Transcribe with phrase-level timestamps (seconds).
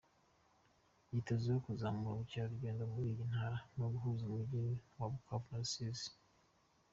[1.11, 4.59] Yitezweho kuzamura ubukerarugendo muri iyi ntara no guhuza umujyi
[4.97, 6.07] wa Bukavu na Rusizi.